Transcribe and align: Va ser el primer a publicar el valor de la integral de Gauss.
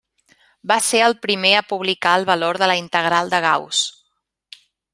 Va 0.71 0.77
ser 0.85 1.01
el 1.07 1.13
primer 1.25 1.51
a 1.57 1.61
publicar 1.73 2.13
el 2.21 2.25
valor 2.31 2.59
de 2.63 2.71
la 2.73 2.79
integral 2.85 3.31
de 3.35 3.43
Gauss. 3.47 3.87